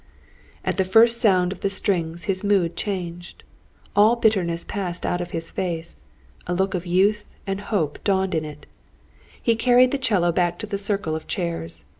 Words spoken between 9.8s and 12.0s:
the 'cello back to the circle of chairs.